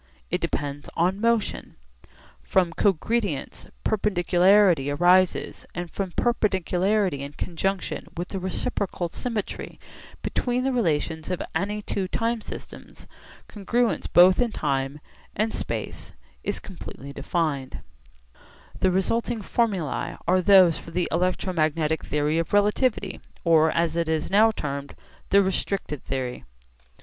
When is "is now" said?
24.09-24.49